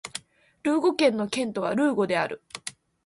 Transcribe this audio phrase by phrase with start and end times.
[0.63, 2.41] ルーゴ県の県都はルーゴである